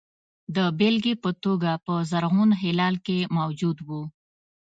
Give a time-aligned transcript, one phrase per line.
[0.55, 4.03] د بېلګې په توګه په زرغون هلال کې موجود وو.